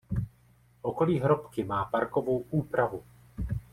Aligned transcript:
Okolí 0.81 1.19
hrobky 1.19 1.63
má 1.63 1.85
parkovou 1.85 2.37
úpravu. 2.49 3.03